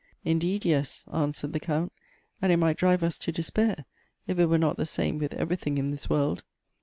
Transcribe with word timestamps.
"Indeed, 0.33 0.65
yes," 0.65 1.05
answered 1.13 1.53
the 1.53 1.59
Count;" 1.59 1.93
and 2.41 2.51
it 2.51 2.57
might 2.57 2.75
drive 2.77 3.03
us 3.03 3.19
to 3.19 3.31
despair, 3.31 3.85
if 4.25 4.39
it 4.39 4.47
were 4.47 4.57
not 4.57 4.77
the 4.77 4.83
same 4.87 5.19
with 5.19 5.35
every 5.35 5.57
thing 5.57 5.77
in 5.77 5.91
this 5.91 6.09
world. 6.09 6.41